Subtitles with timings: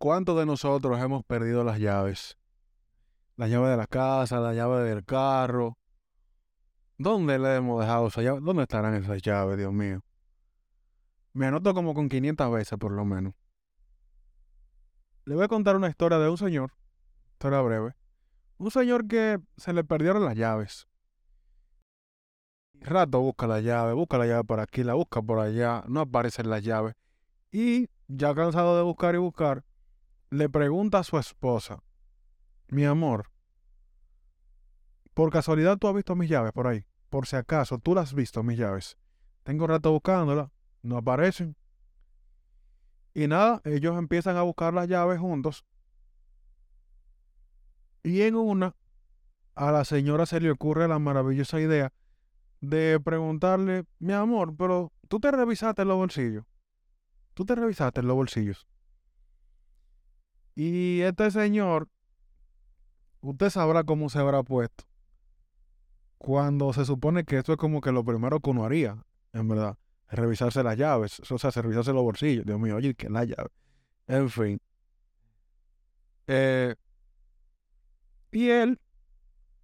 [0.00, 2.38] ¿Cuántos de nosotros hemos perdido las llaves?
[3.36, 5.76] La llave de la casa, la llave del carro.
[6.96, 8.40] ¿Dónde le hemos dejado esa llave?
[8.40, 10.00] ¿Dónde estarán esas llaves, Dios mío?
[11.34, 13.34] Me anoto como con 500 veces por lo menos.
[15.26, 16.72] Le voy a contar una historia de un señor,
[17.32, 17.94] historia breve.
[18.56, 20.88] Un señor que se le perdieron las llaves.
[22.72, 26.48] Rato busca la llave, busca la llave por aquí, la busca por allá, no aparecen
[26.48, 26.94] las llaves.
[27.52, 29.62] Y ya cansado de buscar y buscar,
[30.30, 31.82] le pregunta a su esposa,
[32.68, 33.30] mi amor,
[35.12, 38.14] por casualidad tú has visto mis llaves por ahí, por si acaso tú las has
[38.14, 38.96] visto mis llaves.
[39.42, 40.50] Tengo rato buscándolas,
[40.82, 41.56] no aparecen.
[43.12, 45.64] Y nada, ellos empiezan a buscar las llaves juntos.
[48.04, 48.76] Y en una,
[49.56, 51.92] a la señora se le ocurre la maravillosa idea
[52.60, 56.44] de preguntarle, mi amor, pero tú te revisaste los bolsillos.
[57.34, 58.68] Tú te revisaste los bolsillos.
[60.62, 61.88] Y este señor,
[63.22, 64.84] usted sabrá cómo se habrá puesto.
[66.18, 69.78] Cuando se supone que esto es como que lo primero que uno haría, en verdad
[70.10, 72.44] revisarse las llaves, o sea, revisarse los bolsillos.
[72.44, 73.48] Dios mío, oye, que la llave.
[74.06, 74.60] En fin.
[76.26, 76.74] Eh,
[78.30, 78.78] y él,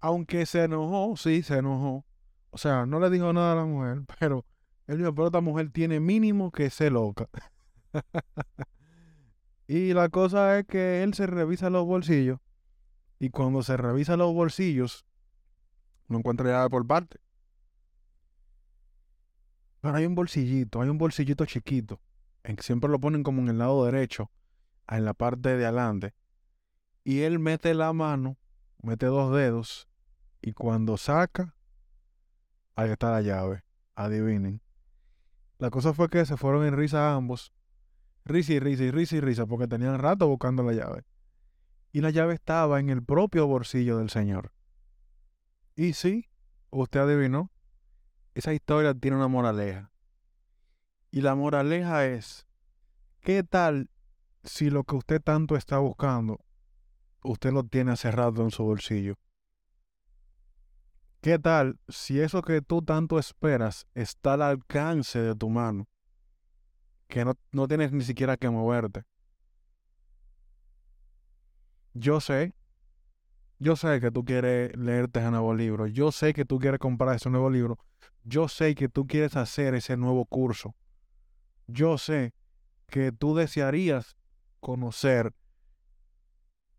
[0.00, 2.06] aunque se enojó, sí, se enojó.
[2.48, 4.46] O sea, no le dijo nada a la mujer, pero
[4.86, 7.28] él dijo, pero esta mujer tiene mínimo que ser loca.
[9.68, 12.40] y la cosa es que él se revisa los bolsillos
[13.18, 15.04] y cuando se revisa los bolsillos,
[16.08, 17.20] no encuentra llave por parte.
[19.80, 22.00] Pero hay un bolsillito, hay un bolsillito chiquito.
[22.44, 24.30] En que siempre lo ponen como en el lado derecho,
[24.88, 26.14] en la parte de adelante.
[27.04, 28.38] Y él mete la mano,
[28.80, 29.88] mete dos dedos,
[30.40, 31.54] y cuando saca,
[32.74, 33.64] ahí está la llave.
[33.94, 34.62] Adivinen.
[35.58, 37.52] La cosa fue que se fueron en risa ambos.
[38.28, 41.06] Risa y risa y risa y risa, porque tenían rato buscando la llave.
[41.92, 44.52] Y la llave estaba en el propio bolsillo del señor.
[45.74, 46.28] Y sí,
[46.68, 47.50] usted adivinó,
[48.34, 49.90] esa historia tiene una moraleja.
[51.10, 52.46] Y la moraleja es,
[53.20, 53.88] ¿qué tal
[54.44, 56.44] si lo que usted tanto está buscando,
[57.22, 59.14] usted lo tiene cerrado en su bolsillo?
[61.22, 65.88] ¿Qué tal si eso que tú tanto esperas está al alcance de tu mano?
[67.08, 69.04] Que no, no tienes ni siquiera que moverte.
[71.94, 72.54] Yo sé
[73.60, 75.88] yo sé que tú quieres leerte ese nuevo libro.
[75.88, 77.78] Yo sé que tú quieres comprar ese nuevo libro.
[78.22, 80.76] Yo sé que tú quieres hacer ese nuevo curso.
[81.66, 82.34] Yo sé
[82.86, 84.16] que tú desearías
[84.60, 85.34] conocer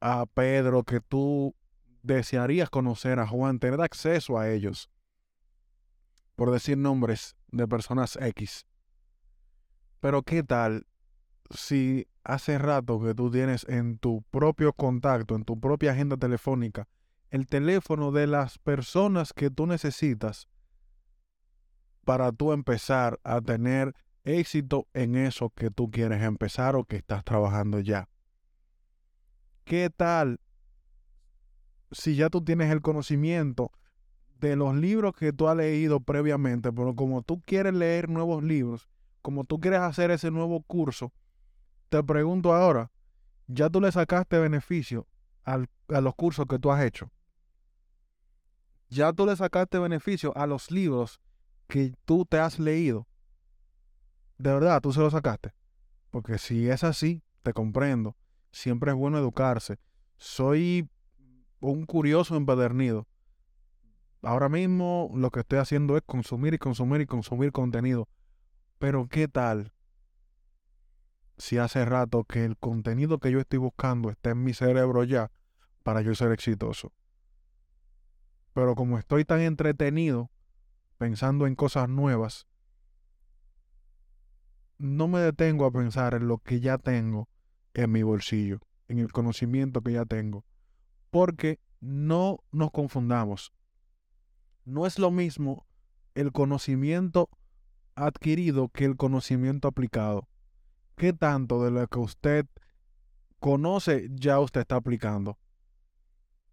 [0.00, 1.54] a Pedro, que tú
[2.02, 4.90] desearías conocer a Juan, tener acceso a ellos.
[6.34, 8.66] Por decir nombres de personas X.
[10.04, 10.86] Pero ¿qué tal
[11.48, 16.88] si hace rato que tú tienes en tu propio contacto, en tu propia agenda telefónica,
[17.30, 20.46] el teléfono de las personas que tú necesitas
[22.04, 23.94] para tú empezar a tener
[24.24, 28.10] éxito en eso que tú quieres empezar o que estás trabajando ya.
[29.64, 30.38] ¿Qué tal
[31.92, 33.72] si ya tú tienes el conocimiento
[34.38, 38.86] de los libros que tú has leído previamente, pero como tú quieres leer nuevos libros,
[39.24, 41.10] como tú quieres hacer ese nuevo curso,
[41.88, 42.90] te pregunto ahora,
[43.46, 45.08] ¿ya tú le sacaste beneficio
[45.44, 45.56] a
[46.02, 47.10] los cursos que tú has hecho?
[48.90, 51.22] ¿Ya tú le sacaste beneficio a los libros
[51.68, 53.08] que tú te has leído?
[54.36, 55.54] De verdad, tú se los sacaste.
[56.10, 58.18] Porque si es así, te comprendo.
[58.52, 59.78] Siempre es bueno educarse.
[60.18, 60.90] Soy
[61.60, 63.06] un curioso empedernido.
[64.20, 68.06] Ahora mismo lo que estoy haciendo es consumir y consumir y consumir contenido.
[68.78, 69.74] Pero ¿qué tal
[71.36, 75.30] si hace rato que el contenido que yo estoy buscando está en mi cerebro ya
[75.82, 76.92] para yo ser exitoso.
[78.52, 80.30] Pero como estoy tan entretenido
[80.96, 82.46] pensando en cosas nuevas,
[84.78, 87.28] no me detengo a pensar en lo que ya tengo
[87.74, 90.44] en mi bolsillo, en el conocimiento que ya tengo.
[91.10, 93.52] Porque no nos confundamos.
[94.64, 95.66] No es lo mismo
[96.14, 97.28] el conocimiento
[97.96, 100.28] adquirido que el conocimiento aplicado
[100.96, 102.46] qué tanto de lo que usted
[103.38, 105.38] conoce ya usted está aplicando.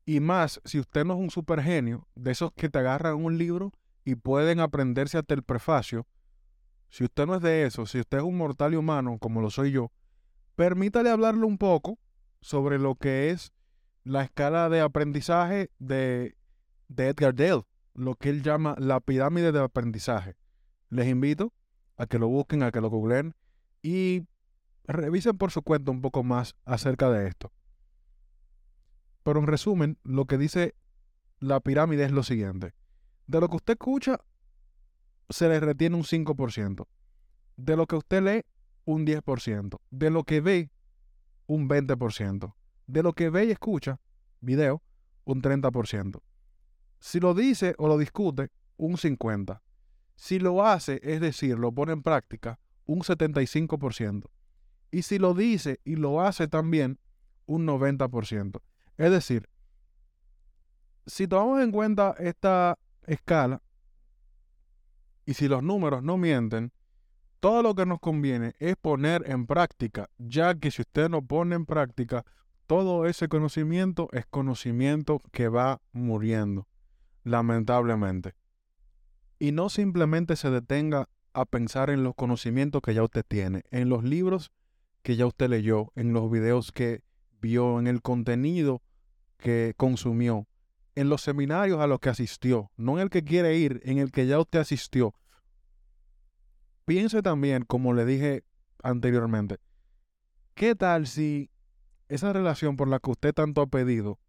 [0.05, 3.37] Y más, si usted no es un super genio, de esos que te agarran un
[3.37, 3.71] libro
[4.03, 6.07] y pueden aprenderse hasta el prefacio,
[6.89, 9.49] si usted no es de eso, si usted es un mortal y humano como lo
[9.49, 9.91] soy yo,
[10.55, 11.97] permítale hablarle un poco
[12.41, 13.53] sobre lo que es
[14.03, 16.35] la escala de aprendizaje de,
[16.87, 17.61] de Edgar Dale,
[17.93, 20.35] lo que él llama la pirámide de aprendizaje.
[20.91, 21.51] Les invito
[21.97, 23.33] a que lo busquen, a que lo googleen
[23.81, 24.27] y
[24.83, 27.51] revisen por su cuenta un poco más acerca de esto.
[29.23, 30.75] Pero en resumen, lo que dice
[31.39, 32.73] la pirámide es lo siguiente.
[33.25, 34.19] De lo que usted escucha,
[35.29, 36.87] se le retiene un 5%.
[37.55, 38.45] De lo que usted lee,
[38.85, 39.79] un 10%.
[39.89, 40.71] De lo que ve,
[41.47, 42.53] un 20%.
[42.87, 43.99] De lo que ve y escucha,
[44.41, 44.83] video,
[45.23, 46.21] un 30%.
[46.99, 49.61] Si lo dice o lo discute, un 50%.
[50.15, 54.29] Si lo hace, es decir, lo pone en práctica, un 75%.
[54.91, 56.99] Y si lo dice y lo hace también,
[57.45, 58.61] un 90%.
[58.97, 59.49] Es decir,
[61.05, 62.77] si tomamos en cuenta esta
[63.07, 63.61] escala
[65.25, 66.71] y si los números no mienten,
[67.39, 71.55] todo lo que nos conviene es poner en práctica, ya que si usted no pone
[71.55, 72.23] en práctica,
[72.67, 76.67] todo ese conocimiento es conocimiento que va muriendo,
[77.23, 78.35] lamentablemente.
[79.41, 83.89] Y no simplemente se detenga a pensar en los conocimientos que ya usted tiene, en
[83.89, 84.51] los libros
[85.01, 87.01] que ya usted leyó, en los videos que
[87.41, 88.83] vio, en el contenido
[89.39, 90.47] que consumió,
[90.93, 94.11] en los seminarios a los que asistió, no en el que quiere ir, en el
[94.11, 95.15] que ya usted asistió.
[96.85, 98.43] Piense también, como le dije
[98.83, 99.57] anteriormente,
[100.53, 101.49] ¿qué tal si
[102.09, 104.19] esa relación por la que usted tanto ha pedido,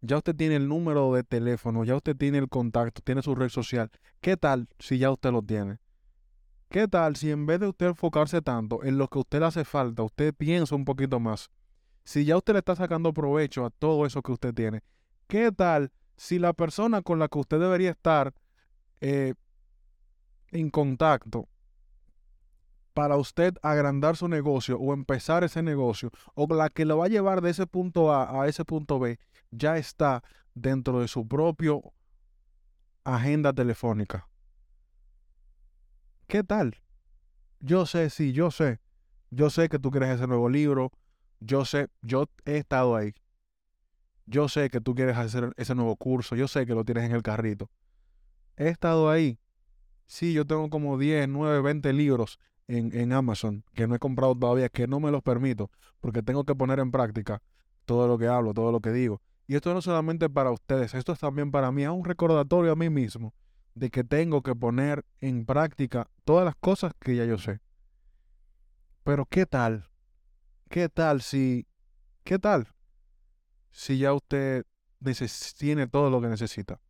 [0.00, 3.48] ya usted tiene el número de teléfono, ya usted tiene el contacto, tiene su red
[3.48, 5.78] social, ¿qué tal si ya usted lo tiene?
[6.68, 9.46] ¿Qué tal si en vez de usted enfocarse tanto en lo que a usted le
[9.46, 11.50] hace falta, usted piensa un poquito más?
[12.04, 14.82] Si ya usted le está sacando provecho a todo eso que usted tiene,
[15.26, 18.32] ¿qué tal si la persona con la que usted debería estar
[19.00, 19.34] eh,
[20.52, 21.48] en contacto
[23.00, 27.08] para usted agrandar su negocio o empezar ese negocio, o la que lo va a
[27.08, 29.18] llevar de ese punto A a ese punto B,
[29.50, 31.94] ya está dentro de su propio
[33.02, 34.28] agenda telefónica?
[36.26, 36.76] ¿Qué tal?
[37.60, 38.80] Yo sé, sí, yo sé.
[39.30, 40.92] Yo sé que tú quieres ese nuevo libro.
[41.40, 43.14] Yo sé, yo he estado ahí.
[44.26, 46.36] Yo sé que tú quieres hacer ese nuevo curso.
[46.36, 47.70] Yo sé que lo tienes en el carrito.
[48.58, 49.38] He estado ahí.
[50.04, 52.38] Sí, yo tengo como 10, 9, 20 libros
[52.70, 55.70] en, Amazon que no he comprado todavía, que no me los permito,
[56.00, 57.42] porque tengo que poner en práctica
[57.84, 59.20] todo lo que hablo, todo lo que digo.
[59.46, 62.76] Y esto no solamente para ustedes, esto es también para mí, es un recordatorio a
[62.76, 63.34] mí mismo
[63.74, 67.60] de que tengo que poner en práctica todas las cosas que ya yo sé.
[69.02, 69.88] Pero ¿qué tal?
[70.68, 71.66] ¿Qué tal si...
[72.22, 72.68] ¿Qué tal?
[73.72, 74.64] Si ya usted
[75.58, 76.80] tiene todo lo que necesita.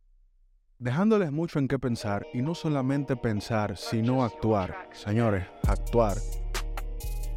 [0.81, 4.89] Dejándoles mucho en qué pensar y no solamente pensar, sino actuar.
[4.91, 6.17] Señores, actuar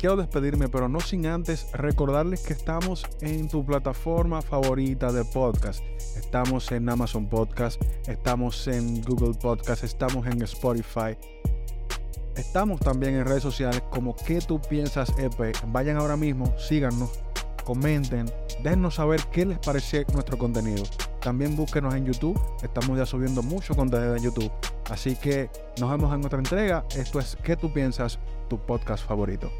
[0.05, 5.83] quiero despedirme, pero no sin antes recordarles que estamos en tu plataforma favorita de podcast.
[6.19, 11.17] Estamos en Amazon Podcast, estamos en Google Podcast, estamos en Spotify.
[12.37, 15.57] Estamos también en redes sociales como ¿Qué tú piensas EP?
[15.69, 17.19] Vayan ahora mismo, síganos,
[17.65, 18.31] comenten,
[18.63, 20.85] déjennos saber qué les parece nuestro contenido.
[21.25, 24.53] También búsquenos en YouTube, estamos ya subiendo mucho contenido en YouTube.
[24.91, 25.49] Así que
[25.81, 26.85] nos vemos en otra entrega.
[26.95, 28.19] Esto es ¿Qué tú piensas?
[28.51, 29.51] Tu podcast favorito.